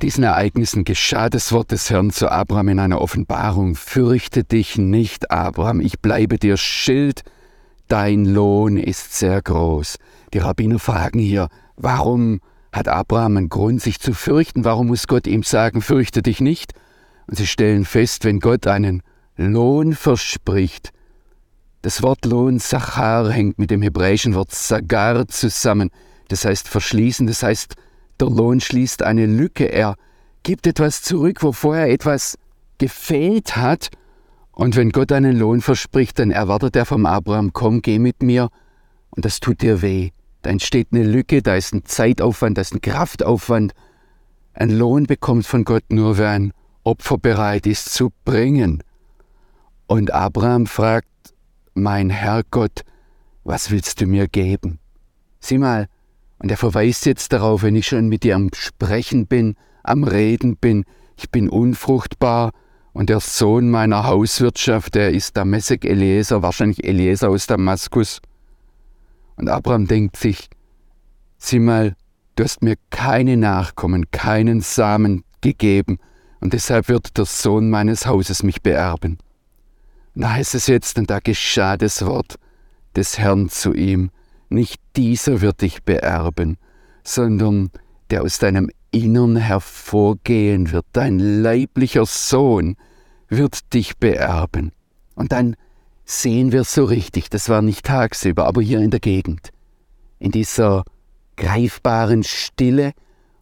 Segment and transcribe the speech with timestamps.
[0.00, 3.74] diesen Ereignissen geschah das Wort des Herrn zu Abraham in einer Offenbarung.
[3.74, 7.22] Fürchte dich nicht, Abraham, ich bleibe dir Schild,
[7.88, 9.96] dein Lohn ist sehr groß.
[10.32, 12.40] Die Rabbiner fragen hier, warum
[12.72, 14.64] hat Abraham einen Grund, sich zu fürchten?
[14.64, 16.72] Warum muss Gott ihm sagen, fürchte dich nicht?
[17.26, 19.02] Und sie stellen fest, wenn Gott einen
[19.36, 20.92] Lohn verspricht,
[21.82, 25.90] das Wort Lohn Sachar hängt mit dem hebräischen Wort Sagar zusammen,
[26.28, 27.74] das heißt verschließen, das heißt
[28.20, 29.96] der Lohn schließt eine Lücke, er
[30.42, 32.38] gibt etwas zurück, wo vorher etwas
[32.78, 33.90] gefehlt hat.
[34.52, 38.50] Und wenn Gott einen Lohn verspricht, dann erwartet er vom Abraham, komm, geh mit mir,
[39.10, 40.10] und das tut dir weh.
[40.42, 43.72] Da entsteht eine Lücke, da ist ein Zeitaufwand, da ist ein Kraftaufwand.
[44.54, 46.52] Ein Lohn bekommt von Gott nur, wer ein
[46.84, 48.82] Opfer bereit ist zu bringen.
[49.86, 51.08] Und Abraham fragt,
[51.74, 52.82] mein Herr Gott,
[53.44, 54.78] was willst du mir geben?
[55.40, 55.88] Sieh mal,
[56.40, 60.56] und er verweist jetzt darauf, wenn ich schon mit dir am Sprechen bin, am Reden
[60.56, 60.84] bin,
[61.16, 62.52] ich bin unfruchtbar
[62.92, 68.20] und der Sohn meiner Hauswirtschaft, der ist Damesek Eliezer, wahrscheinlich Eliezer aus Damaskus.
[69.36, 70.48] Und Abraham denkt sich,
[71.36, 71.94] sieh mal,
[72.36, 75.98] du hast mir keine Nachkommen, keinen Samen gegeben,
[76.40, 79.18] und deshalb wird der Sohn meines Hauses mich beerben.
[80.14, 82.36] Und da heißt es jetzt, und da geschah das Wort
[82.96, 84.10] des Herrn zu ihm,
[84.50, 86.58] nicht dieser wird dich beerben,
[87.04, 87.70] sondern
[88.10, 92.76] der aus deinem Innern hervorgehen wird, dein leiblicher Sohn
[93.28, 94.72] wird dich beerben.
[95.14, 95.56] Und dann
[96.04, 99.50] sehen wir so richtig, das war nicht tagsüber, aber hier in der Gegend,
[100.18, 100.82] in dieser
[101.36, 102.92] greifbaren Stille,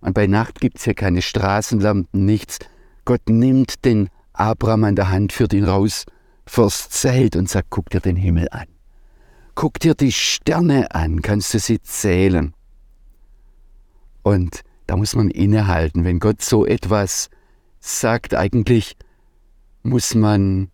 [0.00, 2.59] und bei Nacht gibt es hier keine Straßenlampen, nichts.
[3.05, 6.05] Gott nimmt den Abraham an der Hand, führt ihn raus
[6.47, 8.78] vors Zelt und sagt, guck dir den Himmel an.
[9.61, 12.55] Guck dir die Sterne an, kannst du sie zählen.
[14.23, 16.05] Und da muss man innehalten.
[16.05, 17.28] Wenn Gott so etwas
[17.81, 18.97] sagt, eigentlich
[19.82, 20.71] muss man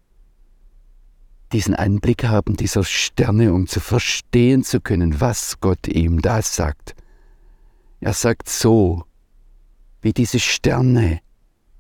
[1.55, 6.95] diesen Anblick haben, dieser Sterne, um zu verstehen zu können, was Gott ihm da sagt.
[8.01, 9.05] Er sagt so,
[10.03, 11.21] wie diese Sterne.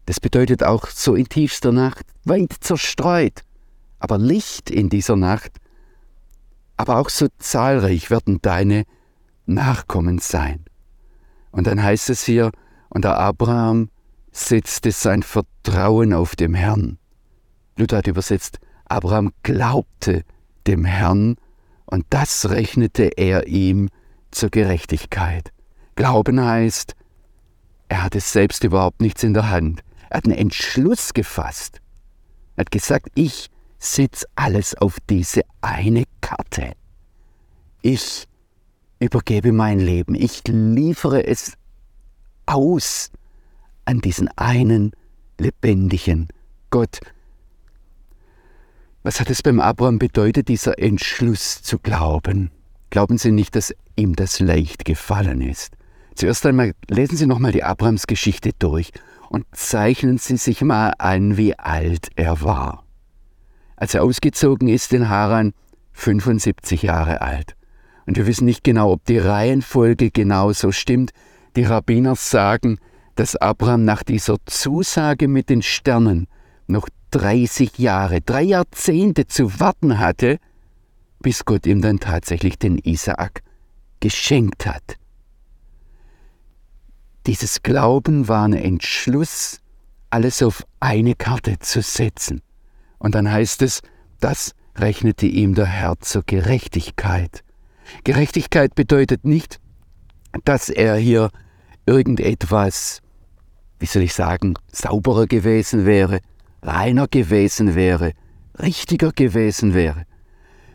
[0.06, 3.42] Das bedeutet auch so in tiefster Nacht, weit zerstreut,
[3.98, 5.60] aber Licht in dieser Nacht
[6.76, 8.84] aber auch so zahlreich werden deine
[9.46, 10.64] Nachkommen sein.
[11.50, 12.50] Und dann heißt es hier,
[12.88, 13.90] und der Abraham
[14.32, 16.98] setzte sein Vertrauen auf dem Herrn.
[17.76, 20.24] Luther hat übersetzt, Abraham glaubte
[20.66, 21.36] dem Herrn
[21.86, 23.88] und das rechnete er ihm
[24.30, 25.52] zur Gerechtigkeit.
[25.94, 26.94] Glauben heißt,
[27.88, 29.82] er hatte selbst überhaupt nichts in der Hand.
[30.10, 31.80] Er hat einen Entschluss gefasst.
[32.56, 33.50] Er hat gesagt, ich
[33.84, 36.72] setz alles auf diese eine Karte.
[37.82, 38.26] Ich
[38.98, 41.52] übergebe mein Leben, ich liefere es
[42.46, 43.10] aus
[43.84, 44.92] an diesen einen
[45.38, 46.28] lebendigen
[46.70, 47.00] Gott.
[49.02, 52.50] Was hat es beim Abraham bedeutet, dieser Entschluss zu glauben?
[52.88, 55.74] Glauben Sie nicht, dass ihm das leicht gefallen ist?
[56.14, 58.92] Zuerst einmal lesen Sie nochmal die Abrahams Geschichte durch
[59.28, 62.83] und zeichnen Sie sich mal an, wie alt er war
[63.84, 65.52] als er ausgezogen ist in Haran,
[65.92, 67.54] 75 Jahre alt.
[68.06, 71.10] Und wir wissen nicht genau, ob die Reihenfolge genau so stimmt.
[71.54, 72.78] Die Rabbiner sagen,
[73.14, 76.28] dass Abraham nach dieser Zusage mit den Sternen
[76.66, 80.38] noch 30 Jahre, drei Jahrzehnte zu warten hatte,
[81.20, 83.42] bis Gott ihm dann tatsächlich den Isaak
[84.00, 84.96] geschenkt hat.
[87.26, 89.60] Dieses Glauben war ein Entschluss,
[90.08, 92.40] alles auf eine Karte zu setzen.
[93.04, 93.82] Und dann heißt es,
[94.18, 97.44] das rechnete ihm der Herr zur Gerechtigkeit.
[98.02, 99.60] Gerechtigkeit bedeutet nicht,
[100.46, 101.28] dass er hier
[101.84, 103.02] irgendetwas,
[103.78, 106.20] wie soll ich sagen, sauberer gewesen wäre,
[106.62, 108.12] reiner gewesen wäre,
[108.58, 110.06] richtiger gewesen wäre,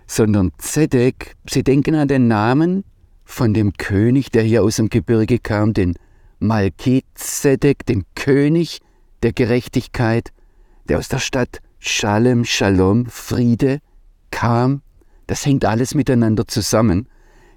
[0.06, 2.84] sondern Zedek, Sie denken an den Namen
[3.26, 5.96] von dem König, der hier aus dem Gebirge kam, den
[6.38, 8.82] Malkizedek, den König
[9.24, 10.30] der Gerechtigkeit,
[10.88, 13.80] der aus der Stadt Shalem, Shalom, Friede,
[14.32, 14.82] kam,
[15.28, 17.08] das hängt alles miteinander zusammen.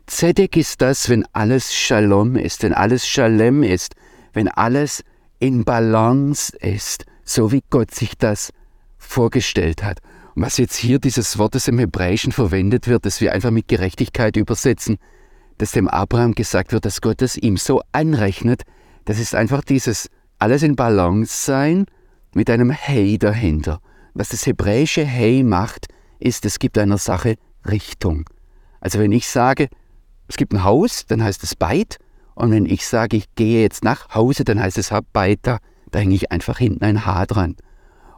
[0.06, 3.94] Zedek ist das, wenn alles Shalom ist, wenn alles Shalem ist,
[4.32, 5.02] wenn alles
[5.38, 8.52] in Balance ist, so wie Gott sich das
[8.96, 9.98] vorgestellt hat.
[10.34, 13.68] Und was jetzt hier dieses Wort, das im Hebräischen verwendet wird, das wir einfach mit
[13.68, 14.98] Gerechtigkeit übersetzen,
[15.58, 18.62] dass dem Abraham gesagt wird, dass Gott es ihm so anrechnet,
[19.04, 20.08] das ist einfach dieses
[20.38, 21.86] alles in Balance sein
[22.34, 23.80] mit einem Hey dahinter.
[24.14, 25.88] Was das hebräische Hey macht,
[26.18, 27.36] ist, es gibt einer Sache
[27.68, 28.28] Richtung.
[28.80, 29.68] Also wenn ich sage,
[30.28, 31.98] es gibt ein Haus, dann heißt es Beit,
[32.34, 35.58] Und wenn ich sage, ich gehe jetzt nach Hause, dann heißt es Habaita,
[35.90, 37.56] da hänge ich einfach hinten ein Haar dran.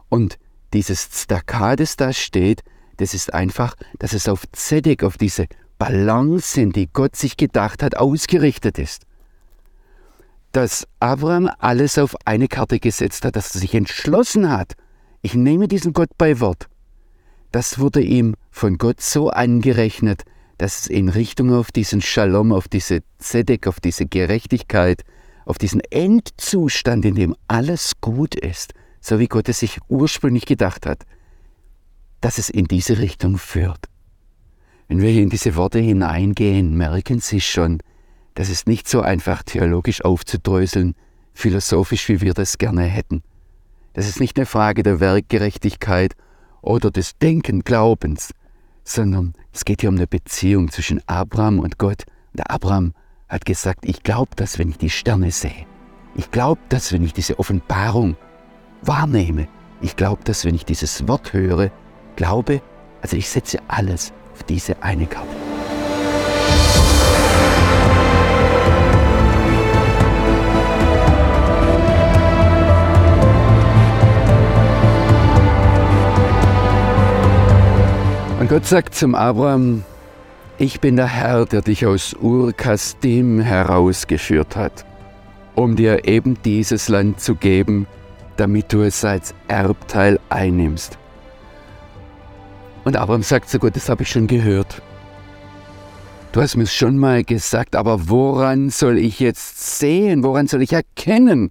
[0.09, 0.37] Und
[0.73, 2.63] dieses Stakkat, das da steht,
[2.97, 5.47] das ist einfach, dass es auf Zedek, auf diese
[5.77, 9.03] Balance, die Gott sich gedacht hat, ausgerichtet ist.
[10.53, 14.73] Dass Abraham alles auf eine Karte gesetzt hat, dass er sich entschlossen hat,
[15.25, 16.67] ich nehme diesen Gott bei Wort.
[17.51, 20.21] Das wurde ihm von Gott so angerechnet,
[20.59, 25.01] dass es in Richtung auf diesen Shalom, auf diese Zedek, auf diese Gerechtigkeit,
[25.47, 30.85] auf diesen Endzustand, in dem alles gut ist, so wie Gott es sich ursprünglich gedacht
[30.85, 31.07] hat,
[32.21, 33.85] dass es in diese Richtung führt.
[34.87, 37.79] Wenn wir hier in diese Worte hineingehen, merken Sie schon,
[38.35, 40.93] das ist nicht so einfach theologisch aufzudröseln,
[41.33, 43.23] philosophisch, wie wir das gerne hätten.
[43.95, 46.15] Das ist nicht eine Frage der Werkgerechtigkeit
[46.61, 48.33] oder des Denken, Glaubens,
[48.83, 52.03] sondern es geht hier um eine Beziehung zwischen Abraham und Gott.
[52.33, 52.93] Und Abraham
[53.29, 55.65] hat gesagt, ich glaube das, wenn ich die Sterne sehe.
[56.15, 58.17] Ich glaube das, wenn ich diese Offenbarung
[58.81, 59.47] wahrnehme.
[59.81, 61.71] Ich glaube das, wenn ich dieses Wort höre.
[62.17, 62.61] Glaube,
[63.01, 65.54] also ich setze alles auf diese eine Karte.
[78.45, 79.83] Und Gott sagt zum Abraham,
[80.59, 84.85] ich bin der Herr, der dich aus Ur-Kasdim herausgeführt hat,
[85.55, 87.87] um dir eben dieses Land zu geben,
[88.37, 90.99] damit du es als Erbteil einnimmst.
[92.83, 94.79] Und Abraham sagt zu Gott, das habe ich schon gehört.
[96.31, 100.73] Du hast mir schon mal gesagt, aber woran soll ich jetzt sehen, woran soll ich
[100.73, 101.49] erkennen,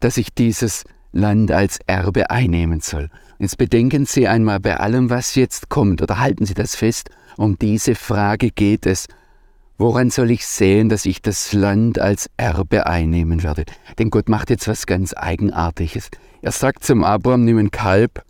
[0.00, 3.08] dass ich dieses Land als Erbe einnehmen soll?
[3.44, 7.58] Jetzt bedenken Sie einmal bei allem, was jetzt kommt, oder halten Sie das fest, um
[7.58, 9.06] diese Frage geht es.
[9.76, 13.66] Woran soll ich sehen, dass ich das Land als Erbe einnehmen werde?
[13.98, 16.08] Denn Gott macht jetzt was ganz Eigenartiges.
[16.40, 18.24] Er sagt zum Abraham, nimm ein Kalb,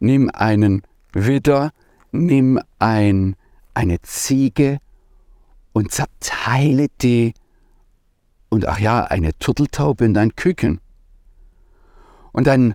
[0.00, 0.80] nimm einen
[1.12, 1.70] Widder,
[2.10, 3.36] nimm ein,
[3.74, 4.78] eine Ziege
[5.74, 7.34] und zerteile die
[8.48, 10.80] und ach ja, eine Turteltaube und ein Küken.
[12.32, 12.74] Und dann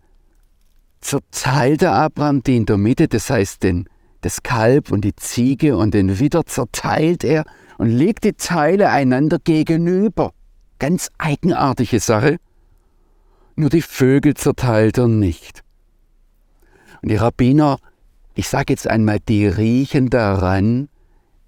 [1.01, 3.87] zerteilte Abraham die in der Mitte, das heißt den,
[4.21, 7.45] das Kalb und die Ziege und den Widder zerteilt er
[7.77, 10.33] und legt die Teile einander gegenüber.
[10.79, 12.37] Ganz eigenartige Sache.
[13.55, 15.63] Nur die Vögel zerteilt er nicht.
[17.01, 17.77] Und die Rabbiner,
[18.35, 20.89] ich sage jetzt einmal, die riechen daran,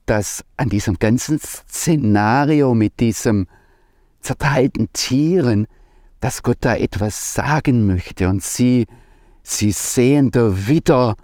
[0.05, 3.47] dass an diesem ganzen Szenario mit diesem
[4.21, 5.67] zerteilten Tieren,
[6.19, 8.29] dass Gott da etwas sagen möchte.
[8.29, 8.87] Und sie
[9.43, 11.15] Sie sehen da wieder,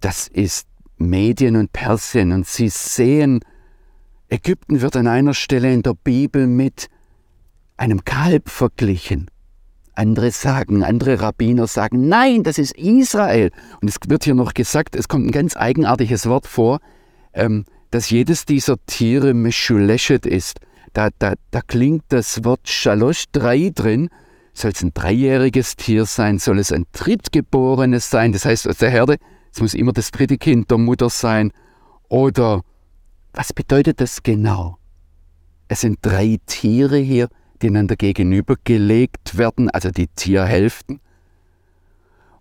[0.00, 0.66] das ist
[0.98, 3.40] Medien und Persien, und sie sehen,
[4.28, 6.88] Ägypten wird an einer Stelle in der Bibel mit
[7.76, 9.30] einem Kalb verglichen.
[9.94, 13.50] Andere sagen, andere Rabbiner sagen, nein, das ist Israel.
[13.80, 16.80] Und es wird hier noch gesagt, es kommt ein ganz eigenartiges Wort vor,
[17.32, 20.60] ähm, dass jedes dieser Tiere Meshuleshet ist.
[20.92, 24.10] Da, da, da klingt das Wort Shalosh 3 drin
[24.60, 26.38] soll es ein dreijähriges Tier sein?
[26.38, 28.32] Soll es ein drittgeborenes sein?
[28.32, 29.16] Das heißt, aus der Herde,
[29.52, 31.52] es muss immer das dritte Kind der Mutter sein.
[32.08, 32.62] Oder
[33.32, 34.78] was bedeutet das genau?
[35.68, 37.28] Es sind drei Tiere hier,
[37.62, 41.00] die einander gegenübergelegt werden, also die Tierhälften.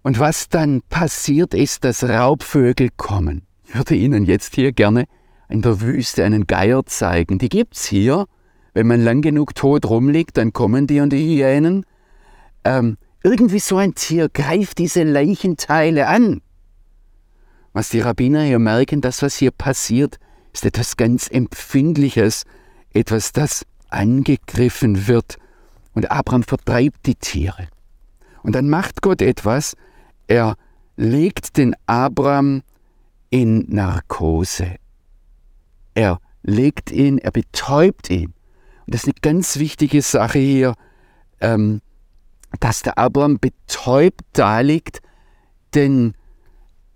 [0.01, 3.43] Und was dann passiert ist, dass Raubvögel kommen.
[3.65, 5.05] Ich würde Ihnen jetzt hier gerne
[5.50, 7.38] in der Wüste einen Geier zeigen.
[7.38, 8.25] Die gibt's hier.
[8.74, 11.86] Wenn man lang genug tot rumliegt, dann kommen die und die Hyänen
[12.69, 16.41] ähm, irgendwie so ein Tier greift diese Leichenteile an.
[17.73, 20.19] Was die Rabbiner hier merken, das, was hier passiert,
[20.53, 22.43] ist etwas ganz Empfindliches,
[22.93, 25.38] etwas, das angegriffen wird.
[25.95, 27.67] Und Abraham vertreibt die Tiere.
[28.43, 29.75] Und dann macht Gott etwas,
[30.27, 30.55] er
[30.95, 32.61] legt den Abraham
[33.31, 34.75] in Narkose.
[35.95, 38.33] Er legt ihn, er betäubt ihn.
[38.85, 40.75] Und das ist eine ganz wichtige Sache hier.
[41.41, 41.81] Ähm,
[42.60, 45.01] dass der Abraham betäubt da liegt,
[45.75, 46.13] denn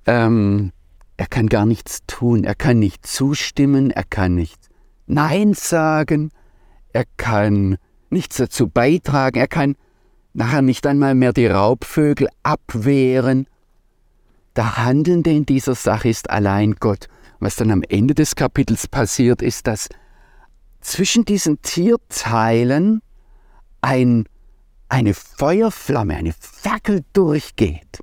[0.05, 0.71] ähm,
[1.17, 4.69] er kann gar nichts tun, er kann nicht zustimmen, er kann nicht
[5.05, 6.31] Nein sagen,
[6.93, 7.77] er kann
[8.09, 9.75] nichts dazu beitragen, er kann
[10.33, 13.47] nachher nicht einmal mehr die Raubvögel abwehren.
[14.55, 17.07] Der Handelnde in dieser Sache ist allein Gott.
[17.39, 19.89] Was dann am Ende des Kapitels passiert, ist, dass
[20.79, 23.01] zwischen diesen Tierteilen
[23.81, 24.25] ein
[24.93, 27.99] eine Feuerflamme, eine Fackel durchgeht.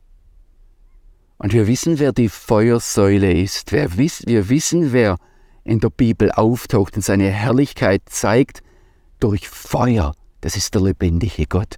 [1.38, 3.70] Und wir wissen, wer die Feuersäule ist.
[3.70, 5.16] Wir, wiss, wir wissen, wer
[5.62, 8.62] in der Bibel auftaucht und seine Herrlichkeit zeigt.
[9.20, 10.14] durch Feuer.
[10.40, 11.76] Das ist der lebendige Gott.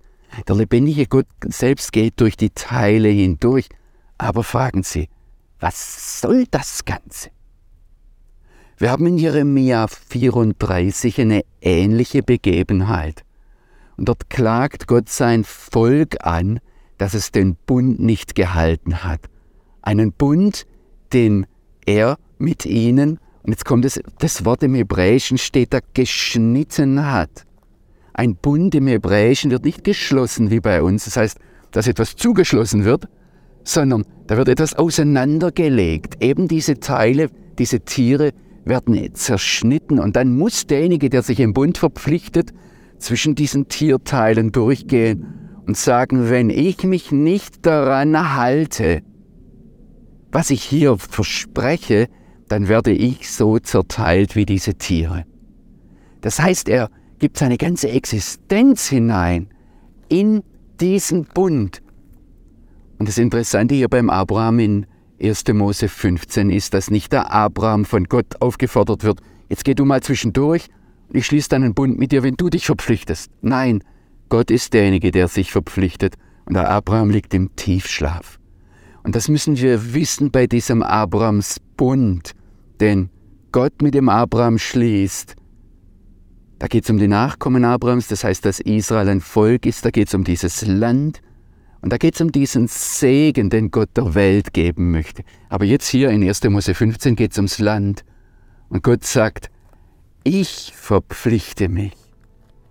[0.49, 3.69] Der lebendige Gott selbst geht durch die Teile hindurch.
[4.17, 5.09] Aber fragen Sie,
[5.61, 7.31] was soll das Ganze?
[8.79, 13.25] Wir haben in Jeremia 34 eine ähnliche Begebenheit.
[14.03, 16.59] Und dort klagt Gott sein Volk an,
[16.99, 19.21] dass es den Bund nicht gehalten hat.
[19.81, 20.67] Einen Bund,
[21.13, 21.47] den
[21.87, 27.47] er mit ihnen, und jetzt kommt das, das Wort im Hebräischen steht da, geschnitten hat.
[28.13, 31.39] Ein Bund im Hebräischen wird nicht geschlossen wie bei uns, das heißt,
[31.71, 33.07] dass etwas zugeschlossen wird,
[33.63, 36.21] sondern da wird etwas auseinandergelegt.
[36.21, 38.33] Eben diese Teile, diese Tiere
[38.65, 42.53] werden zerschnitten und dann muss derjenige, der sich im Bund verpflichtet,
[43.03, 45.27] zwischen diesen Tierteilen durchgehen
[45.67, 49.03] und sagen, wenn ich mich nicht daran halte,
[50.31, 52.09] was ich hier verspreche,
[52.49, 55.25] dann werde ich so zerteilt wie diese Tiere.
[56.21, 59.49] Das heißt, er gibt seine ganze Existenz hinein
[60.09, 60.43] in
[60.81, 61.83] diesen Bund.
[62.99, 64.87] Und das Interessante hier beim Abraham in
[65.23, 65.45] 1.
[65.53, 70.03] Mose 15 ist, dass nicht der Abraham von Gott aufgefordert wird, jetzt geh du mal
[70.03, 70.69] zwischendurch
[71.17, 73.31] ich schließe dann einen Bund mit dir, wenn du dich verpflichtest.
[73.41, 73.83] Nein,
[74.29, 76.17] Gott ist derjenige, der sich verpflichtet
[76.47, 78.39] und der Abraham liegt im Tiefschlaf.
[79.03, 82.33] Und das müssen wir wissen bei diesem Abrahams Bund,
[82.81, 83.11] denn
[83.51, 85.37] Gott mit dem Abraham schließt.
[86.59, 89.91] Da geht es um die Nachkommen Abrahams, das heißt, dass Israel ein Volk ist, da
[89.91, 91.21] geht es um dieses Land
[91.83, 95.25] und da geht es um diesen Segen, den Gott der Welt geben möchte.
[95.49, 96.45] Aber jetzt hier in 1.
[96.45, 98.05] Mose 15 geht es ums Land.
[98.69, 99.51] Und Gott sagt,
[100.25, 101.93] ich verpflichte mich.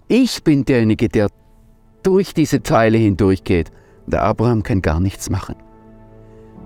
[0.07, 1.29] Ich bin derjenige, der
[2.03, 3.71] durch diese Teile hindurchgeht.
[4.07, 5.55] Der Abraham kann gar nichts machen.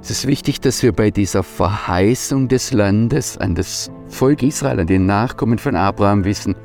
[0.01, 4.87] Es ist wichtig, dass wir bei dieser Verheißung des Landes an das Volk Israel, an
[4.87, 6.55] den Nachkommen von Abraham wissen,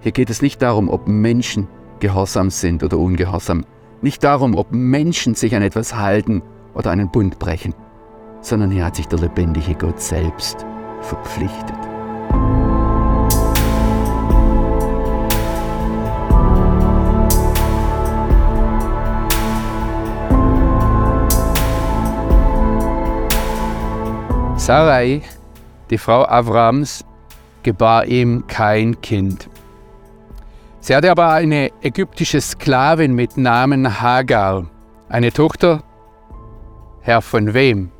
[0.00, 1.68] hier geht es nicht darum, ob Menschen
[1.98, 3.64] gehorsam sind oder ungehorsam,
[4.02, 6.42] nicht darum, ob Menschen sich an etwas halten
[6.74, 7.74] oder einen Bund brechen,
[8.40, 10.64] sondern hier hat sich der lebendige Gott selbst
[11.02, 11.89] verpflichtet.
[24.70, 25.22] Sarai,
[25.90, 27.04] die Frau Avrams,
[27.64, 29.50] gebar ihm kein Kind.
[30.78, 34.70] Sie hatte aber eine ägyptische Sklavin mit Namen Hagar,
[35.08, 35.82] eine Tochter.
[37.00, 37.90] Herr von wem?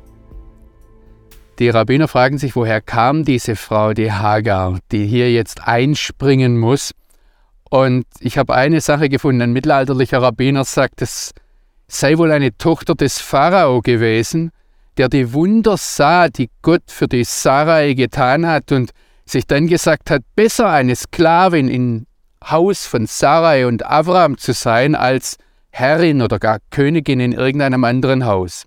[1.59, 6.93] Die Rabbiner fragen sich, woher kam diese Frau, die Hagar, die hier jetzt einspringen muss.
[7.69, 11.33] Und ich habe eine Sache gefunden, ein mittelalterlicher Rabbiner sagt, es
[11.89, 14.53] sei wohl eine Tochter des Pharao gewesen,
[14.97, 18.91] der die Wunder sah, die Gott für die Sarai getan hat und
[19.25, 22.05] sich dann gesagt hat, besser eine Sklavin im
[22.43, 25.37] Haus von Sarai und Avram zu sein, als
[25.69, 28.65] Herrin oder gar Königin in irgendeinem anderen Haus.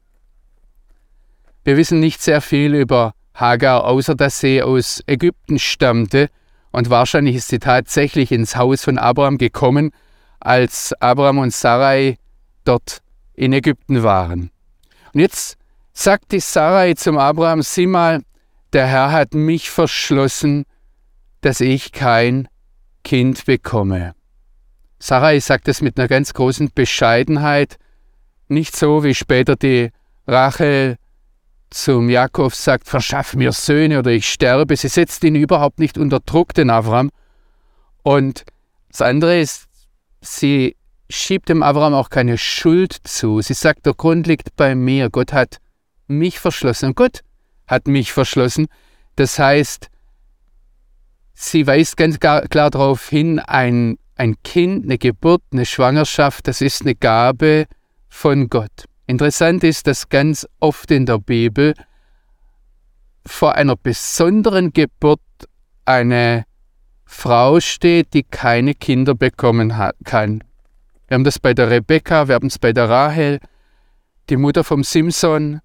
[1.65, 6.29] Wir wissen nicht sehr viel über Hagar, außer dass sie aus Ägypten stammte,
[6.71, 9.93] und wahrscheinlich ist sie tatsächlich ins Haus von Abraham gekommen,
[10.41, 12.17] als Abraham und Sarai
[12.65, 13.01] dort
[13.35, 14.51] in Ägypten waren.
[15.13, 15.57] Und jetzt
[15.95, 18.23] sagt die Sarai zum Abraham, sieh mal,
[18.73, 20.65] der Herr hat mich verschlossen,
[21.41, 22.49] dass ich kein
[23.05, 24.15] Kind bekomme.
[24.99, 27.79] Sarai sagt es mit einer ganz großen Bescheidenheit,
[28.49, 29.91] nicht so wie später die
[30.27, 30.97] Rachel
[31.71, 34.77] zum Jakob sagt, verschaff mir Söhne oder ich sterbe.
[34.77, 37.11] Sie setzt ihn überhaupt nicht unter Druck, den Avram.
[38.03, 38.45] Und
[38.91, 39.67] das andere ist,
[40.21, 40.77] sie
[41.11, 43.41] schiebt dem Avram auch keine Schuld zu.
[43.41, 45.11] Sie sagt, der Grund liegt bei mir.
[45.11, 45.59] Gott hat
[46.07, 46.95] mich verschlossen.
[46.95, 47.21] Gott
[47.67, 48.67] hat mich verschlossen.
[49.17, 49.89] Das heißt,
[51.35, 56.83] sie weist ganz klar darauf hin, ein, ein Kind, eine Geburt, eine Schwangerschaft, das ist
[56.83, 57.67] eine Gabe
[58.09, 58.85] von Gott.
[59.07, 61.75] Interessant ist, dass ganz oft in der Bibel
[63.27, 65.21] vor einer besonderen Geburt
[65.85, 66.45] eine
[67.05, 69.73] Frau steht, die keine Kinder bekommen
[70.05, 70.43] kann.
[71.07, 73.41] Wir haben das bei der Rebekka, wir haben es bei der Rahel,
[74.31, 75.61] die Mutter vom Simson,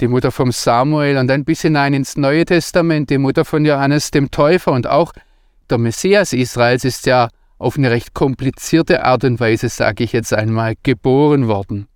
[0.00, 4.10] die Mutter vom Samuel und ein bisschen hinein ins Neue Testament, die Mutter von Johannes
[4.10, 5.12] dem Täufer und auch
[5.68, 7.28] der Messias Israels ist ja
[7.58, 11.88] auf eine recht komplizierte Art und Weise, sage ich jetzt einmal, geboren worden.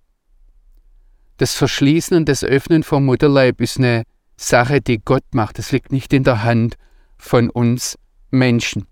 [1.37, 4.03] Das Verschließen und das Öffnen vom Mutterleib ist eine
[4.35, 5.57] Sache, die Gott macht.
[5.57, 6.75] Das liegt nicht in der Hand
[7.17, 7.97] von uns
[8.29, 8.85] Menschen.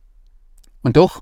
[0.81, 1.21] Und doch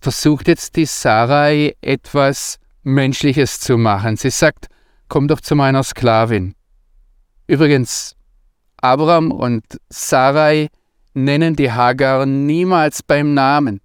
[0.00, 4.16] versucht jetzt die Sarai etwas Menschliches zu machen.
[4.16, 4.68] Sie sagt,
[5.08, 6.54] komm doch zu meiner Sklavin.
[7.46, 8.16] Übrigens,
[8.76, 10.68] Abraham und Sarai
[11.14, 13.80] nennen die Hagar niemals beim Namen.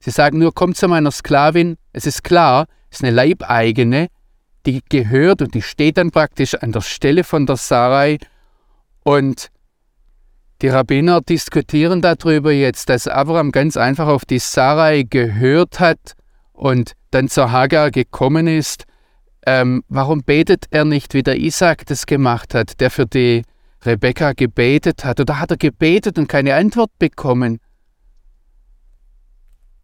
[0.00, 1.76] Sie sagen nur, komm zu meiner Sklavin.
[1.92, 4.08] Es ist klar, es ist eine Leibeigene,
[4.66, 8.18] die gehört und die steht dann praktisch an der Stelle von der Sarai.
[9.04, 9.48] Und
[10.60, 16.14] die Rabbiner diskutieren darüber jetzt, dass Abraham ganz einfach auf die Sarai gehört hat
[16.52, 18.84] und dann zur Hagar gekommen ist.
[19.44, 23.42] Ähm, warum betet er nicht, wie der Isaac das gemacht hat, der für die
[23.84, 25.20] Rebekka gebetet hat?
[25.20, 27.58] Oder hat er gebetet und keine Antwort bekommen?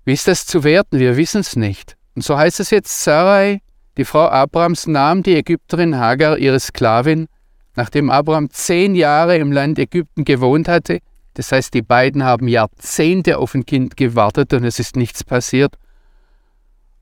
[0.05, 0.99] Wie ist das zu werten?
[0.99, 1.97] Wir wissen es nicht.
[2.15, 3.61] Und so heißt es jetzt, Sarai,
[3.97, 7.27] die Frau Abrahams, nahm die Ägypterin Hagar, ihre Sklavin,
[7.75, 11.01] nachdem Abraham zehn Jahre im Land Ägypten gewohnt hatte,
[11.35, 15.75] das heißt, die beiden haben Jahrzehnte auf ein Kind gewartet und es ist nichts passiert.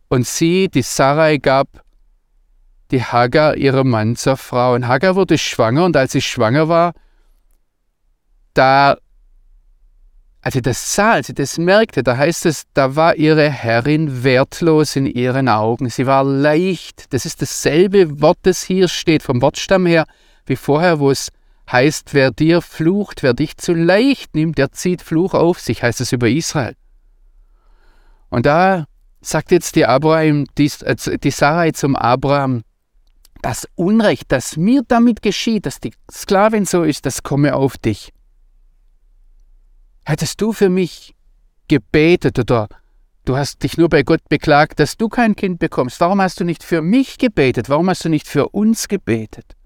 [0.08, 1.68] Und sie, die Sarai, gab
[2.90, 4.74] die Hagar ihrem Mann zur Frau.
[4.74, 6.92] Und Hagar wurde schwanger und als sie schwanger war,
[8.54, 8.96] da,
[10.40, 14.24] als sie das sah, als sie das merkte, da heißt es, da war ihre Herrin
[14.24, 15.88] wertlos in ihren Augen.
[15.90, 17.12] Sie war leicht.
[17.12, 20.06] Das ist dasselbe Wort, das hier steht, vom Wortstamm her
[20.46, 21.30] wie vorher, wo es
[21.70, 26.00] heißt, wer dir flucht, wer dich zu leicht nimmt, der zieht Fluch auf sich, heißt
[26.00, 26.76] es über Israel.
[28.28, 28.86] Und da
[29.20, 32.62] sagt jetzt die, Abraham, die, äh, die Sarai zum Abraham,
[33.42, 38.12] das Unrecht, das mir damit geschieht, dass die Sklavin so ist, das komme auf dich.
[40.04, 41.14] Hättest du für mich
[41.68, 42.68] gebetet oder
[43.24, 46.44] du hast dich nur bei Gott beklagt, dass du kein Kind bekommst, warum hast du
[46.44, 47.68] nicht für mich gebetet?
[47.68, 49.56] Warum hast du nicht für uns gebetet?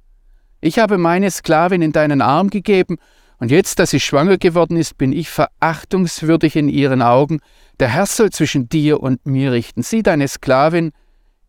[0.60, 2.98] Ich habe meine Sklavin in deinen Arm gegeben,
[3.40, 7.40] und jetzt, dass sie schwanger geworden ist, bin ich verachtungswürdig in ihren Augen.
[7.80, 9.82] Der Herr soll zwischen dir und mir richten.
[9.82, 10.92] Sie, deine Sklavin,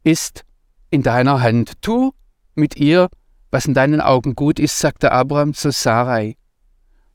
[0.05, 0.45] ist
[0.91, 1.81] in deiner Hand.
[1.81, 2.11] Tu
[2.53, 3.09] mit ihr,
[3.49, 6.37] was in deinen Augen gut ist, sagte Abraham zu Sarai.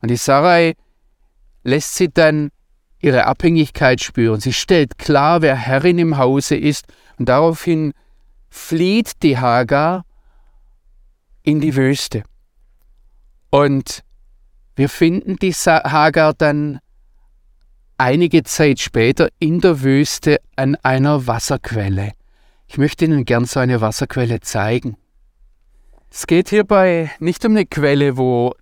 [0.03, 0.75] Und die Sarai
[1.63, 2.51] lässt sie dann
[2.99, 4.41] ihre Abhängigkeit spüren.
[4.41, 6.87] Sie stellt klar, wer Herrin im Hause ist,
[7.19, 7.93] und daraufhin
[8.49, 10.05] flieht die Hagar
[11.43, 12.25] in die Wüste.
[13.51, 14.03] Und
[14.75, 16.81] wir finden die Hagar dann
[17.97, 22.13] einige Zeit später in der Wüste an einer Wasserquelle.
[22.67, 24.97] Ich möchte Ihnen gern so eine Wasserquelle zeigen.
[26.11, 28.55] Es geht hierbei nicht um eine Quelle, wo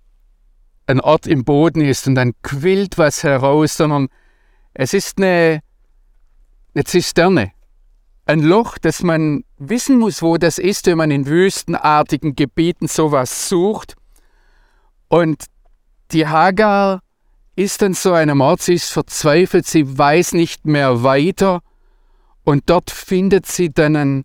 [0.86, 4.08] ein Ort im Boden ist und dann quillt was heraus, sondern
[4.74, 5.60] es ist eine,
[6.74, 7.52] eine Zisterne,
[8.26, 13.48] ein Loch, das man wissen muss, wo das ist, wenn man in wüstenartigen Gebieten sowas
[13.48, 13.94] sucht.
[15.08, 15.44] Und
[16.12, 17.00] die Hagar
[17.56, 21.60] ist an so einem Ort, sie ist verzweifelt, sie weiß nicht mehr weiter.
[22.44, 24.24] Und dort findet sie dann einen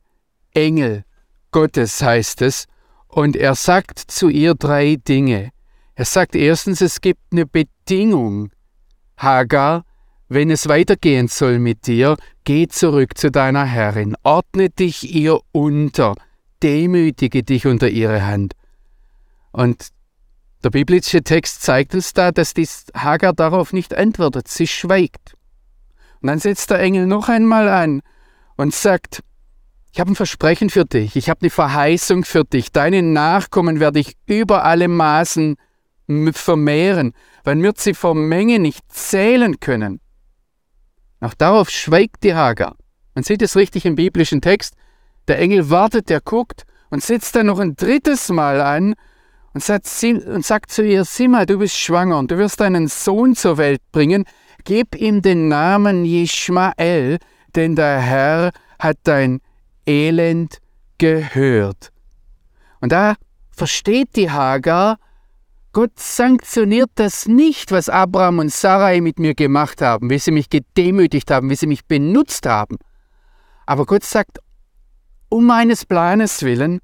[0.54, 1.04] Engel
[1.52, 2.66] Gottes, heißt es.
[3.08, 5.52] Und er sagt zu ihr drei Dinge.
[5.96, 8.52] Er sagt erstens, es gibt eine Bedingung.
[9.18, 9.84] Hagar,
[10.28, 16.16] wenn es weitergehen soll mit dir, geh zurück zu deiner Herrin, ordne dich ihr unter,
[16.62, 18.54] demütige dich unter ihre Hand.
[19.52, 19.90] Und
[20.64, 25.36] der biblische Text zeigt uns da, dass die Hagar darauf nicht antwortet, sie schweigt.
[26.22, 28.02] Und dann setzt der Engel noch einmal an
[28.58, 29.24] und sagt,
[29.92, 34.00] ich habe ein Versprechen für dich, ich habe eine Verheißung für dich, deine Nachkommen werde
[34.00, 35.56] ich über alle Maßen
[36.32, 40.02] vermehren, weil wir sie vor Menge nicht zählen können.
[41.20, 42.76] Auch darauf schweigt die Hagar.
[43.14, 44.76] Man sieht es richtig im biblischen Text.
[45.28, 48.96] Der Engel wartet, der guckt und sitzt dann noch ein drittes Mal an
[49.54, 52.88] und sagt, und sagt zu ihr, sieh mal, du bist schwanger und du wirst deinen
[52.88, 54.26] Sohn zur Welt bringen.
[54.64, 57.20] Gib ihm den Namen Jeschmael,
[57.56, 59.42] denn der Herr hat dein
[59.86, 60.60] Elend
[60.98, 61.92] gehört.
[62.82, 63.16] Und da
[63.52, 64.98] versteht die Hagar,
[65.72, 70.50] Gott sanktioniert das nicht, was Abraham und Sarai mit mir gemacht haben, wie sie mich
[70.50, 72.78] gedemütigt haben, wie sie mich benutzt haben.
[73.66, 74.40] Aber Gott sagt,
[75.30, 76.80] um meines Planes willen,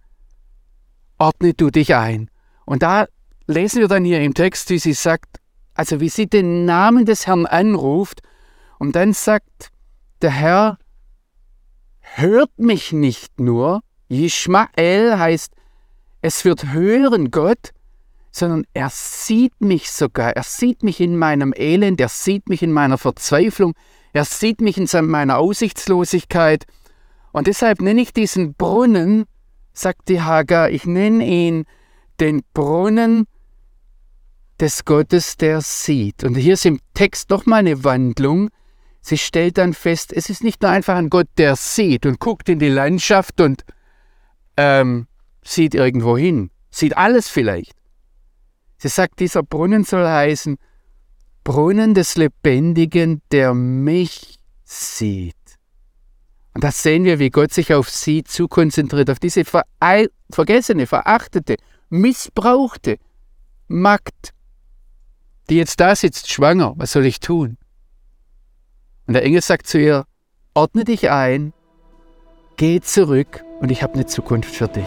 [1.18, 2.30] ordne du dich ein.
[2.66, 3.08] Und da
[3.48, 5.40] lesen wir dann hier im Text, wie sie sagt,
[5.76, 8.22] also wie sie den Namen des Herrn anruft,
[8.80, 9.70] und dann sagt,
[10.22, 10.78] der Herr
[12.00, 15.54] hört mich nicht nur, Yishmael heißt,
[16.22, 17.72] es wird hören Gott,
[18.32, 22.72] sondern er sieht mich sogar, er sieht mich in meinem Elend, er sieht mich in
[22.72, 23.76] meiner Verzweiflung,
[24.12, 26.66] er sieht mich in meiner Aussichtslosigkeit.
[27.32, 29.26] Und deshalb nenne ich diesen Brunnen,
[29.74, 31.66] sagt die Hagar, ich nenne ihn
[32.20, 33.28] den Brunnen
[34.60, 36.24] des Gottes, der sieht.
[36.24, 38.50] Und hier ist im Text nochmal eine Wandlung.
[39.02, 42.50] Sie stellt dann fest, es ist nicht nur einfach ein Gott, der sieht und guckt
[42.50, 43.64] in die Landschaft und
[44.58, 45.08] ähm,
[45.44, 47.74] sieht irgendwo hin, sieht alles vielleicht.
[48.78, 50.58] Sie sagt, dieser Brunnen soll heißen
[51.44, 55.36] Brunnen des Lebendigen, der mich sieht.
[56.56, 59.44] Und da sehen wir, wie Gott sich auf sie zukonzentriert, auf diese
[60.32, 61.58] vergessene, verachtete,
[61.90, 62.98] missbrauchte
[63.68, 64.34] Magd,
[65.50, 66.74] die jetzt da sitzt, schwanger.
[66.78, 67.58] Was soll ich tun?
[69.08, 70.06] Und der Engel sagt zu ihr,
[70.54, 71.54] ordne dich ein,
[72.58, 74.86] geh zurück und ich habe eine Zukunft für dich.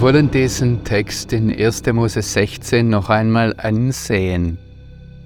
[0.00, 1.84] Wir wollen diesen Text in 1.
[1.92, 4.56] Mose 16 noch einmal ansehen.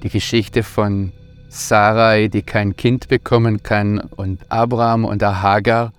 [0.02, 1.12] Die Geschichte von
[1.48, 5.92] Sarai, die kein Kind bekommen kann, und Abraham und der Hagar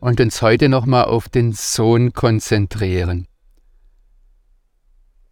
[0.00, 3.26] und uns heute nochmal auf den Sohn konzentrieren.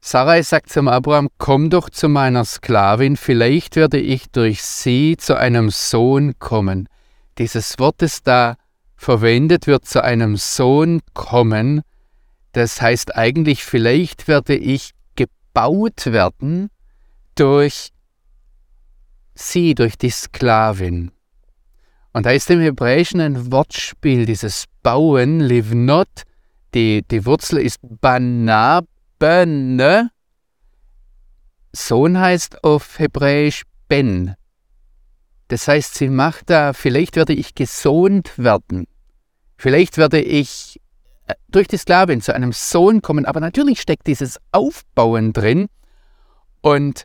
[0.02, 5.38] Sarai sagt zum Abraham, komm doch zu meiner Sklavin, vielleicht werde ich durch sie zu
[5.38, 6.90] einem Sohn kommen.
[7.38, 8.56] Dieses Wort, das da
[8.96, 11.80] verwendet wird, zu einem Sohn kommen,
[12.52, 16.70] das heißt eigentlich, vielleicht werde ich gebaut werden
[17.34, 17.90] durch
[19.34, 21.10] sie, durch die Sklavin.
[22.12, 26.24] Und da ist im Hebräischen ein Wortspiel, dieses Bauen, Livnot,
[26.74, 28.82] die, die Wurzel ist Bana,
[29.18, 30.10] Bene.
[31.72, 34.34] Sohn heißt auf Hebräisch Ben.
[35.48, 38.86] Das heißt, sie macht da, vielleicht werde ich gesohnt werden.
[39.56, 40.80] Vielleicht werde ich
[41.48, 43.26] durch die Sklavin zu einem Sohn kommen.
[43.26, 45.68] Aber natürlich steckt dieses Aufbauen drin.
[46.60, 47.04] Und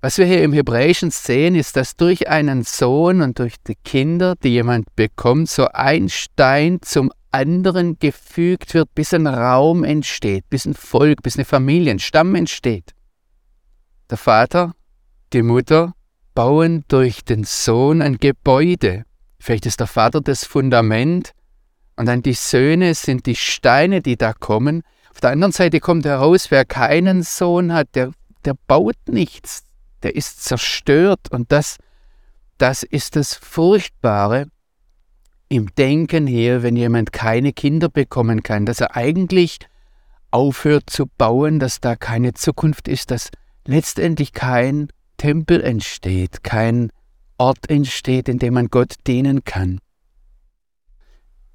[0.00, 4.34] was wir hier im Hebräischen sehen, ist, dass durch einen Sohn und durch die Kinder,
[4.42, 10.64] die jemand bekommt, so ein Stein zum anderen gefügt wird, bis ein Raum entsteht, bis
[10.64, 12.92] ein Volk, bis eine Familie, ein Stamm entsteht.
[14.08, 14.74] Der Vater,
[15.32, 15.92] die Mutter
[16.34, 19.04] bauen durch den Sohn ein Gebäude.
[19.38, 21.32] Vielleicht ist der Vater das Fundament
[21.96, 24.82] und dann die Söhne sind die Steine, die da kommen.
[25.10, 28.12] Auf der anderen Seite kommt heraus, wer keinen Sohn hat, der,
[28.44, 29.64] der baut nichts.
[30.02, 31.30] Der ist zerstört.
[31.30, 31.78] Und das,
[32.58, 34.48] das ist das Furchtbare
[35.48, 39.58] im Denken hier, wenn jemand keine Kinder bekommen kann, dass er eigentlich
[40.30, 43.30] aufhört zu bauen, dass da keine Zukunft ist, dass
[43.64, 46.90] letztendlich kein Tempel entsteht, kein
[47.38, 49.78] Ort entsteht, in dem man Gott dienen kann.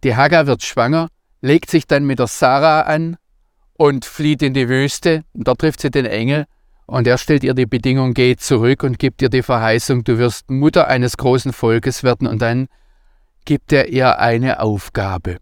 [0.04, 1.10] Die Hagar wird schwanger,
[1.42, 3.18] legt sich dann mit der Sarah an
[3.74, 5.24] und flieht in die Wüste.
[5.34, 6.46] Und dort trifft sie den Engel
[6.92, 10.50] und er stellt ihr die Bedingung, geh zurück und gibt ihr die Verheißung, du wirst
[10.50, 12.28] Mutter eines großen Volkes werden.
[12.28, 12.68] Und dann
[13.46, 15.38] gibt er ihr eine Aufgabe.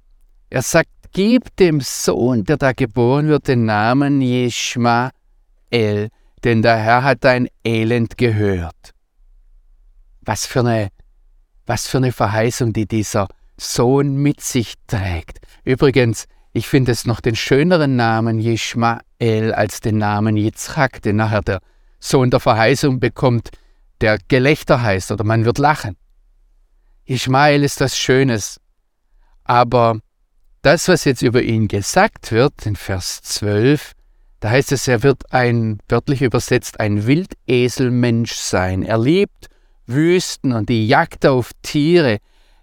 [0.50, 5.12] Er sagt, gib dem Sohn, der da geboren wird, den Namen Jeschmael,
[5.72, 8.94] denn der Herr hat dein Elend gehört.
[10.22, 10.90] Was für eine,
[11.66, 13.28] was für eine Verheißung, die dieser
[13.60, 15.40] Sohn mit sich trägt.
[15.64, 21.42] Übrigens, ich finde es noch den schöneren Namen Jeschmael als den Namen Yitzchak, den nachher
[21.42, 21.60] der
[22.00, 23.52] Sohn der Verheißung bekommt,
[24.02, 25.98] der Gelächter heißt oder man wird lachen.
[27.06, 28.60] Ishmael ist das Schönes.
[29.44, 30.00] Aber
[30.62, 33.94] das, was jetzt über ihn gesagt wird, in Vers 12,
[34.40, 38.84] da heißt es, er wird ein, wörtlich übersetzt, ein Wildeselmensch sein.
[38.84, 39.48] Er liebt
[39.86, 42.20] Wüsten und die Jagd auf Tiere.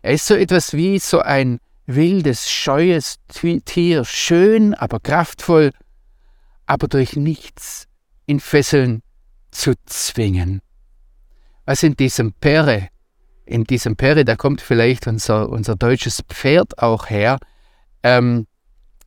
[0.07, 3.17] Er ist so etwas wie so ein wildes, scheues
[3.65, 5.73] Tier, schön, aber kraftvoll,
[6.65, 7.89] aber durch nichts
[8.25, 9.03] in Fesseln
[9.51, 10.63] zu zwingen.
[11.65, 12.87] Was in diesem Pere,
[13.47, 17.41] in diesem Pere, da kommt vielleicht unser, unser deutsches Pferd auch her,
[18.05, 18.47] ähm,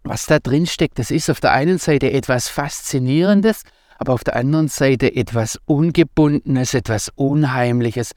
[0.03, 3.63] was da drin steckt, das ist auf der einen Seite etwas Faszinierendes,
[3.99, 8.11] aber auf der anderen Seite etwas Ungebundenes, etwas Unheimliches,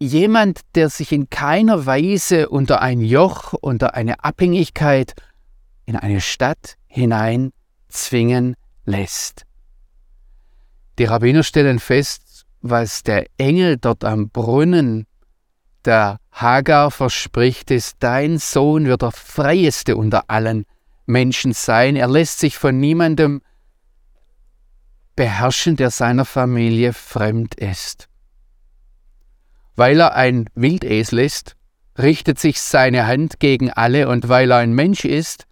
[0.00, 5.14] jemand, der sich in keiner Weise unter ein Joch, unter eine Abhängigkeit
[5.84, 7.52] in eine Stadt hinein
[7.88, 9.44] zwingen lässt.
[10.98, 15.06] Die Rabbiner stellen fest, was der Engel dort am Brunnen
[15.84, 20.64] der Hagar verspricht, ist, dein Sohn wird der freieste unter allen
[21.06, 21.96] Menschen sein.
[21.96, 23.40] Er lässt sich von niemandem
[25.16, 28.09] beherrschen, der seiner Familie fremd ist.
[29.76, 31.56] Weil er ein Wildesel ist,
[31.98, 35.46] richtet sich seine Hand gegen alle und weil er ein Mensch ist,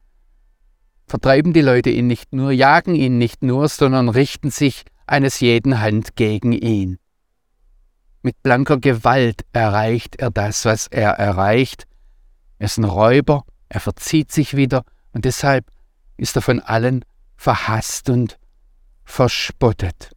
[1.06, 5.80] vertreiben die Leute ihn nicht nur, jagen ihn nicht nur, sondern richten sich eines jeden
[5.80, 6.98] Hand gegen ihn.
[8.22, 11.84] Mit blanker Gewalt erreicht er das, was er erreicht.
[12.58, 15.66] Er ist ein Räuber, er verzieht sich wieder und deshalb
[16.16, 17.04] ist er von allen
[17.36, 18.38] verhasst und
[19.04, 20.10] verspottet.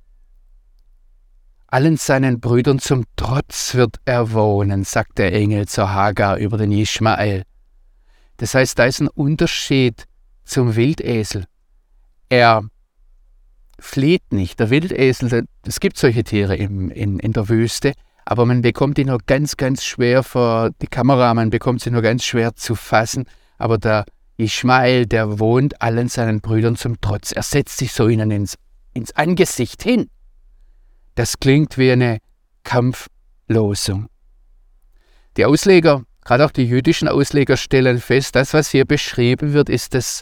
[1.73, 6.73] Allen seinen Brüdern zum Trotz wird er wohnen, sagt der Engel zur Hagar über den
[6.73, 7.43] Ismael.
[8.35, 10.03] Das heißt, da ist ein Unterschied
[10.43, 11.45] zum Wildesel.
[12.27, 12.63] Er
[13.79, 14.59] flieht nicht.
[14.59, 17.93] Der Wildesel, es gibt solche Tiere im, in, in der Wüste,
[18.25, 22.01] aber man bekommt die nur ganz, ganz schwer vor die Kamera, man bekommt sie nur
[22.01, 23.23] ganz schwer zu fassen.
[23.57, 24.03] Aber der
[24.35, 27.31] Ismael, der wohnt allen seinen Brüdern zum Trotz.
[27.31, 28.55] Er setzt sich so ihnen ins,
[28.93, 30.09] ins Angesicht hin.
[31.15, 32.19] Das klingt wie eine
[32.63, 34.07] Kampflosung.
[35.37, 39.93] Die Ausleger, gerade auch die jüdischen Ausleger, stellen fest, das, was hier beschrieben wird, ist,
[39.93, 40.21] das,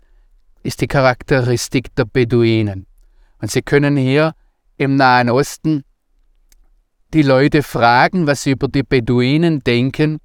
[0.63, 2.85] ist die Charakteristik der Beduinen.
[3.41, 4.33] Und sie können hier
[4.77, 5.83] im Nahen Osten
[7.13, 10.19] die Leute fragen, was sie über die Beduinen denken.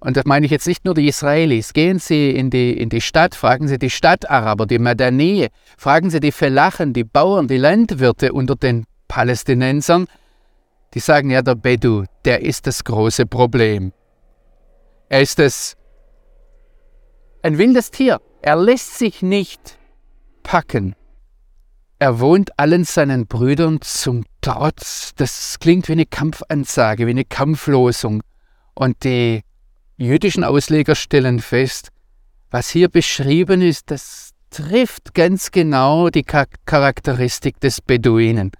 [0.00, 1.72] Und das meine ich jetzt nicht nur die Israelis.
[1.72, 5.48] Gehen Sie in die, in die Stadt, fragen Sie die Stadtaraber, die Madani,
[5.78, 10.08] fragen Sie die Felachen, die Bauern, die Landwirte unter den Palästinensern.
[10.92, 13.92] Die sagen, ja, der Bedu, der ist das große Problem.
[15.08, 15.76] Er ist das
[17.42, 18.20] ein wildes Tier.
[18.42, 19.78] Er lässt sich nicht
[20.42, 20.96] packen.
[22.00, 25.14] Er wohnt allen seinen Brüdern zum Trotz.
[25.14, 28.20] Das klingt wie eine Kampfansage, wie eine Kampflosung.
[28.74, 29.42] Und die
[29.96, 31.90] jüdischen Ausleger stellen fest,
[32.50, 38.50] was hier beschrieben ist, das trifft ganz genau die Charakteristik des Beduinen.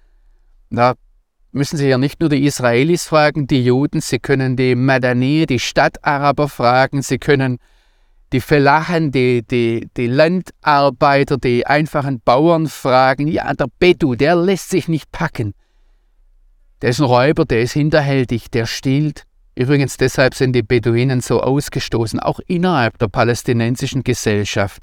[0.74, 0.94] Da
[1.52, 5.58] müssen Sie ja nicht nur die Israelis fragen, die Juden, Sie können die Madani, die
[5.58, 7.58] Stadtaraber fragen, Sie können
[8.32, 14.70] die Felachen, die, die, die Landarbeiter, die einfachen Bauern fragen, ja, der Bedu, der lässt
[14.70, 15.54] sich nicht packen.
[16.82, 19.24] Der ist ein Räuber, der ist hinterhältig, der stiehlt.
[19.54, 24.82] Übrigens deshalb sind die Beduinen so ausgestoßen, auch innerhalb der palästinensischen Gesellschaft,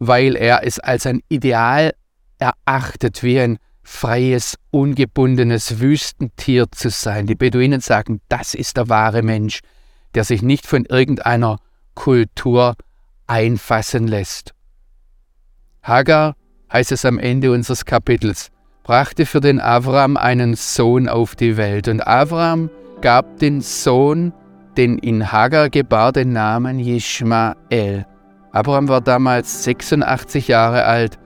[0.00, 1.94] weil er es als ein Ideal
[2.38, 3.58] erachtet, wie ein
[3.90, 7.26] freies, ungebundenes Wüstentier zu sein.
[7.26, 9.60] Die Beduinen sagen, das ist der wahre Mensch,
[10.14, 11.58] der sich nicht von irgendeiner
[11.94, 12.76] Kultur
[13.26, 14.54] einfassen lässt.
[15.82, 16.36] Hagar,
[16.72, 18.50] heißt es am Ende unseres Kapitels,
[18.84, 21.88] brachte für den Avram einen Sohn auf die Welt.
[21.88, 22.70] Und Avram
[23.02, 24.32] gab den Sohn,
[24.76, 28.06] den in Hagar gebar, den Namen Ishmael.
[28.52, 31.18] Abraham war damals 86 Jahre alt,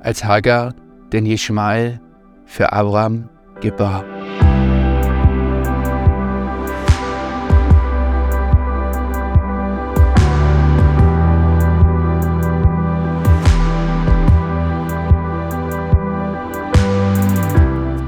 [0.00, 0.74] als Hagar
[1.12, 2.00] den Ishmael
[2.50, 3.28] für Abraham
[3.60, 4.04] gebar.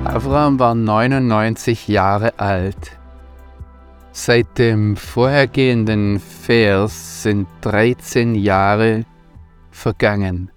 [0.04, 2.98] Abraham war 99 Jahre alt.
[4.10, 9.04] Seit dem vorhergehenden Vers sind 13 Jahre
[9.70, 10.50] vergangen.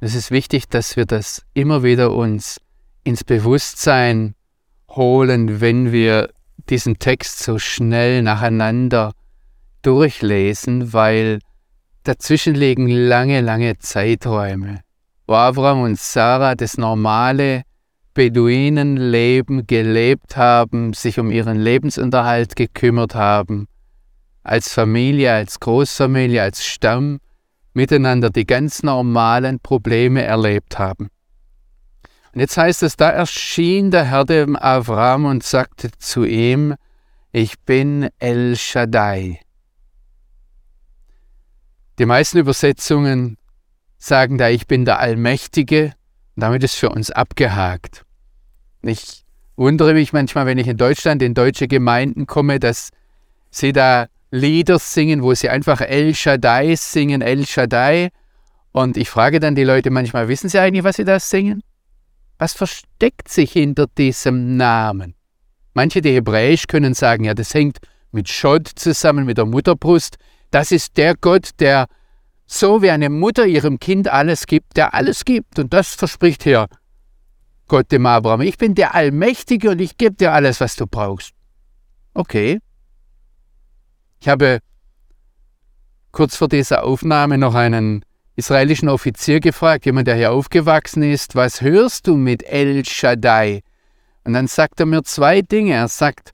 [0.00, 2.60] Es ist wichtig, dass wir das immer wieder uns
[3.04, 4.34] ins Bewusstsein
[4.88, 6.30] holen, wenn wir
[6.68, 9.12] diesen Text so schnell nacheinander
[9.82, 11.40] durchlesen, weil
[12.04, 14.80] dazwischen liegen lange, lange Zeiträume,
[15.26, 17.62] wo Abraham und Sarah das normale
[18.14, 23.66] Beduinenleben gelebt haben, sich um ihren Lebensunterhalt gekümmert haben,
[24.42, 27.20] als Familie, als Großfamilie, als Stamm
[27.72, 31.08] miteinander die ganz normalen Probleme erlebt haben.
[32.32, 36.74] Und jetzt heißt es, da erschien der Herr dem Avram und sagte zu ihm,
[37.32, 39.40] ich bin El Shaddai.
[41.98, 43.36] Die meisten Übersetzungen
[43.98, 45.92] sagen da, ich bin der Allmächtige,
[46.36, 48.04] und damit ist für uns abgehakt.
[48.82, 49.24] Ich
[49.56, 52.90] wundere mich manchmal, wenn ich in Deutschland in deutsche Gemeinden komme, dass
[53.50, 58.10] sie da Lieder singen, wo sie einfach El Shaddai singen, El Shaddai.
[58.72, 61.62] Und ich frage dann die Leute manchmal, wissen sie eigentlich, was sie da singen?
[62.40, 65.14] Was versteckt sich hinter diesem Namen?
[65.74, 67.80] Manche, die Hebräisch können sagen, ja, das hängt
[68.12, 70.16] mit Schott zusammen, mit der Mutterbrust.
[70.50, 71.86] Das ist der Gott, der
[72.46, 75.58] so wie eine Mutter ihrem Kind alles gibt, der alles gibt.
[75.58, 76.68] Und das verspricht hier
[77.68, 81.32] Gott dem Abraham, ich bin der Allmächtige und ich gebe dir alles, was du brauchst.
[82.14, 82.58] Okay.
[84.18, 84.60] Ich habe
[86.10, 88.02] kurz vor dieser Aufnahme noch einen
[88.36, 93.62] israelischen Offizier gefragt, jemand, der hier aufgewachsen ist, was hörst du mit El Shaddai?
[94.24, 95.74] Und dann sagt er mir zwei Dinge.
[95.74, 96.32] Er sagt,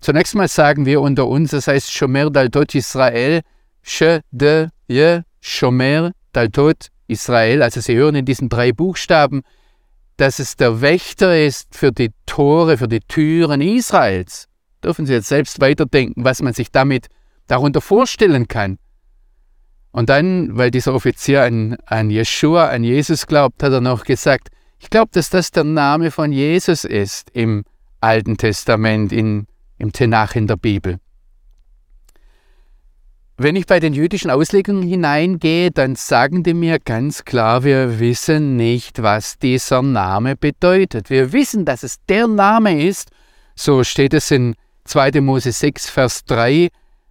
[0.00, 3.40] zunächst mal sagen wir unter uns, das heißt Shomer Daltot Israel,
[3.82, 7.62] She de Ye Shomer Daltot Israel.
[7.62, 9.42] Also Sie hören in diesen drei Buchstaben,
[10.16, 14.46] dass es der Wächter ist für die Tore, für die Türen Israels.
[14.84, 17.08] Dürfen Sie jetzt selbst weiterdenken, was man sich damit
[17.46, 18.78] darunter vorstellen kann.
[19.92, 24.50] Und dann, weil dieser Offizier an, an Jeshua, an Jesus glaubt, hat er noch gesagt,
[24.82, 27.64] Ich glaube, dass das der Name von Jesus ist im
[28.00, 30.98] Alten Testament, in, im Tenach in der Bibel.
[33.36, 38.56] Wenn ich bei den jüdischen Auslegungen hineingehe, dann sagen die mir ganz klar, wir wissen
[38.56, 41.10] nicht, was dieser Name bedeutet.
[41.10, 43.10] Wir wissen, dass es der Name ist,
[43.54, 45.20] so steht es in 2.
[45.20, 46.68] Mose 6, Vers 3,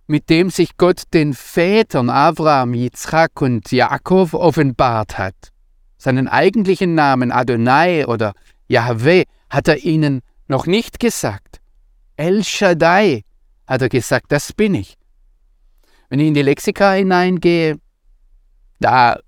[0.10, 5.36] mit dem sich Gott den Vätern Abraham, Yitzchak und Jakob offenbart hat.
[6.00, 8.34] Seinen eigentlichen Namen Adonai oder
[8.68, 11.62] Yahweh hat er ihnen noch nicht gesagt.
[12.16, 13.24] El Shaddai
[13.68, 14.98] hat er gesagt, das bin ich.
[16.10, 17.78] Wenn ich in die Lexika hineingehe,
[18.80, 19.20] da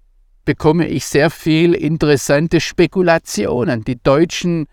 [0.46, 3.84] bekomme ich sehr viel interessante Spekulationen.
[3.84, 4.66] Die deutschen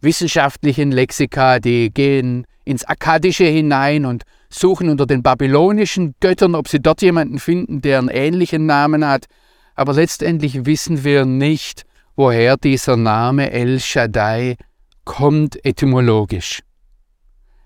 [0.00, 4.22] wissenschaftlichen Lexika, die gehen ins Akkadische hinein und
[4.58, 9.26] suchen unter den babylonischen Göttern, ob sie dort jemanden finden, der einen ähnlichen Namen hat.
[9.74, 11.84] Aber letztendlich wissen wir nicht,
[12.16, 14.56] woher dieser Name El Shaddai
[15.04, 16.60] kommt etymologisch.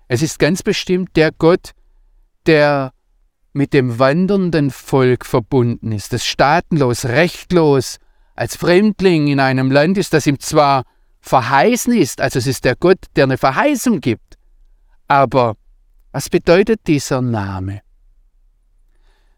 [0.07, 1.71] Es ist ganz bestimmt der Gott,
[2.45, 2.91] der
[3.53, 7.97] mit dem wandernden Volk verbunden ist, das staatenlos, rechtlos,
[8.35, 10.83] als Fremdling in einem Land ist, das ihm zwar
[11.19, 14.37] verheißen ist, also es ist der Gott, der eine Verheißung gibt,
[15.07, 15.55] aber
[16.11, 17.81] was bedeutet dieser Name?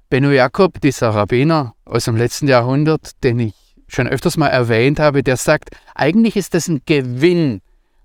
[0.09, 3.53] Benno Jakob, dieser Rabbiner aus dem letzten Jahrhundert, den ich
[3.87, 7.61] schon öfters mal erwähnt habe, der sagt, eigentlich ist das ein Gewinn,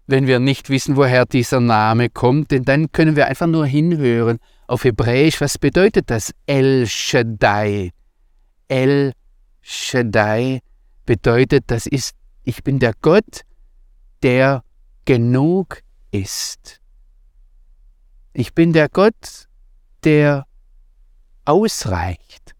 [0.06, 4.38] wenn wir nicht wissen, woher dieser Name kommt, denn dann können wir einfach nur hinhören
[4.66, 7.90] auf Hebräisch, was bedeutet das El Shaddai?
[8.68, 9.12] El
[9.60, 10.60] Shaddai
[11.04, 13.42] bedeutet, das ist, ich bin der Gott,
[14.22, 14.62] der
[15.04, 16.80] genug ist.
[18.38, 19.48] Ich bin der Gott,
[20.04, 20.46] der
[21.44, 22.54] ausreicht.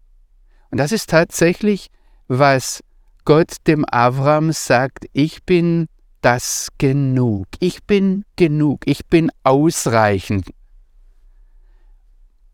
[0.71, 1.89] Und das ist tatsächlich,
[2.27, 2.83] was
[3.23, 5.87] Gott dem Avram sagt, ich bin
[6.19, 10.49] das genug, ich bin genug, ich bin ausreichend.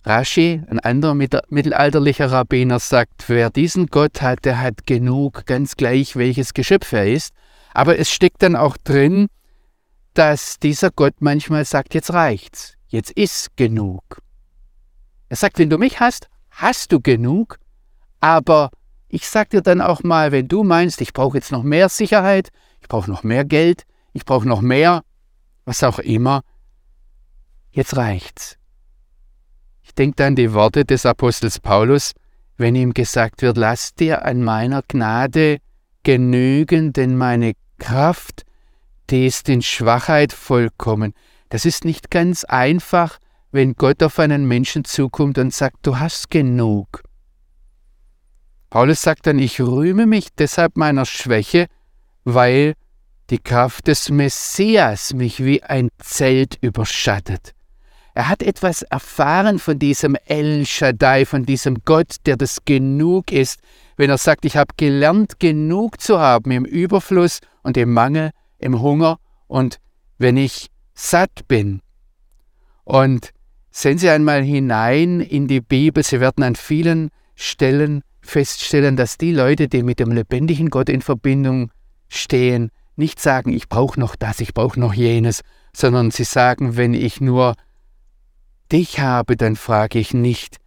[0.04, 6.16] Rashi, ein anderer mittelalterlicher Rabbiner, sagt, wer diesen Gott hat, der hat genug, ganz gleich
[6.16, 7.34] welches Geschöpf er ist.
[7.74, 9.30] Aber es steckt dann auch drin,
[10.14, 14.22] dass dieser Gott manchmal sagt, jetzt reicht's, jetzt ist genug.
[15.30, 17.60] Er sagt, wenn du mich hast, hast du genug,
[18.20, 18.72] aber
[19.08, 22.50] ich sag dir dann auch mal, wenn du meinst, ich brauche jetzt noch mehr Sicherheit,
[22.82, 25.04] ich brauche noch mehr Geld, ich brauche noch mehr,
[25.66, 26.42] was auch immer,
[27.72, 28.58] jetzt reicht's.
[29.84, 32.14] Ich denke an die Worte des Apostels Paulus,
[32.58, 35.58] wenn ihm gesagt wird, lass dir an meiner Gnade
[36.04, 38.46] genügen, denn meine Kraft,
[39.10, 41.14] die ist in Schwachheit vollkommen.
[41.50, 43.20] Das ist nicht ganz einfach,
[43.52, 47.04] wenn Gott auf einen Menschen zukommt und sagt, du hast genug.
[48.70, 51.68] Paulus sagt dann, ich rühme mich deshalb meiner Schwäche,
[52.26, 52.74] weil
[53.30, 57.54] die Kraft des Messias mich wie ein Zelt überschattet.
[58.14, 63.60] Er hat etwas erfahren von diesem El Shaddai, von diesem Gott, der das genug ist,
[63.98, 68.82] wenn er sagt, ich habe gelernt, genug zu haben im Überfluss und im Mangel, im
[68.82, 69.80] Hunger und
[70.18, 71.82] wenn ich satt bin.
[72.84, 73.32] Und
[73.70, 79.32] sehen Sie einmal hinein in die Bibel, Sie werden an vielen Stellen feststellen, dass die
[79.32, 81.72] Leute, die mit dem lebendigen Gott in Verbindung
[82.08, 85.42] stehen, nicht sagen, ich brauche noch das, ich brauche noch jenes,
[85.76, 87.56] sondern sie sagen, wenn ich nur
[88.72, 90.58] dich habe, dann frage ich nicht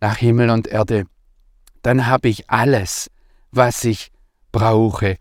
[0.00, 1.04] nach Himmel und Erde.
[1.82, 3.10] Dann habe ich alles,
[3.50, 4.10] was ich
[4.52, 5.16] brauche.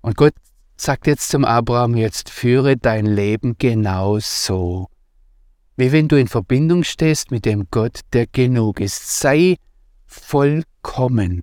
[0.00, 0.34] Und Gott
[0.76, 4.88] sagt jetzt zum Abraham, jetzt führe dein Leben genau so.
[5.76, 9.18] Wie wenn du in Verbindung stehst mit dem Gott, der genug ist.
[9.20, 9.56] Sei
[10.06, 11.42] vollkommen.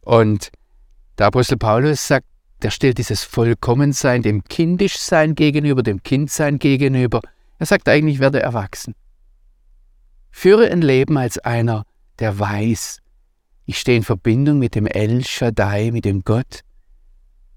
[0.00, 0.50] Und
[1.18, 2.26] der Apostel Paulus sagt,
[2.62, 7.20] der stellt dieses Vollkommensein dem Kindischsein gegenüber, dem Kindsein gegenüber.
[7.58, 8.94] Er sagt eigentlich, werde erwachsen.
[10.30, 11.84] Führe ein Leben als einer,
[12.18, 12.98] der weiß,
[13.64, 16.60] ich stehe in Verbindung mit dem El Shaddai, mit dem Gott,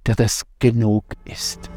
[0.06, 1.70] der das genug ist.